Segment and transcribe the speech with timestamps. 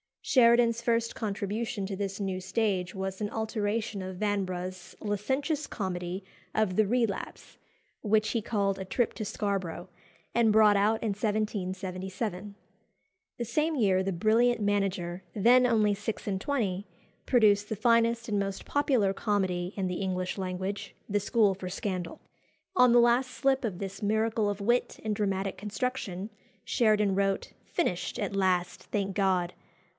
[0.23, 6.23] Sheridan's first contribution to this new stage was an alteration of Vanbrugh's licentious comedy
[6.55, 7.57] of "The Relapse,"
[8.01, 9.89] which he called "A Trip to Scarborough,"
[10.33, 12.55] and brought out in 1777.
[13.37, 16.87] The same year the brilliant manager, then only six and twenty,
[17.25, 22.21] produced the finest and most popular comedy in the English language, "The School for Scandal."
[22.75, 26.29] On the last slip of this miracle of wit and dramatic construction
[26.63, 29.53] Sheridan wrote "Finished at last, thank God!